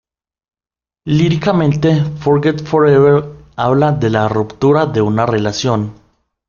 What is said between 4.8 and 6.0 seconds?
de una relación.